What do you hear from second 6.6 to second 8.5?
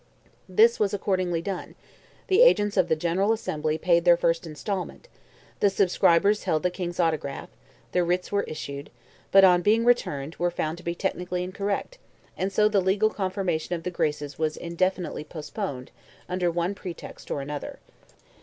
the King's autograph; the writs were